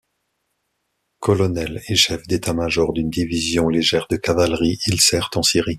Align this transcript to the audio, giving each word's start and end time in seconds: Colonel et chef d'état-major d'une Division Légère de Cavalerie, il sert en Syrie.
Colonel 1.19 1.79
et 1.87 1.93
chef 1.95 2.25
d'état-major 2.25 2.91
d'une 2.93 3.11
Division 3.11 3.69
Légère 3.69 4.07
de 4.09 4.15
Cavalerie, 4.17 4.79
il 4.87 4.99
sert 4.99 5.29
en 5.35 5.43
Syrie. 5.43 5.69